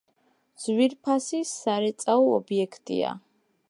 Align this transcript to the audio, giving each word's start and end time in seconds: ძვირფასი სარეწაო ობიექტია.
ძვირფასი 0.63 1.43
სარეწაო 1.51 2.29
ობიექტია. 2.43 3.17